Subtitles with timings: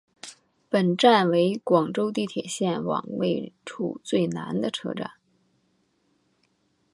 [0.67, 5.11] 本站为广州地铁线网位处最南的车站。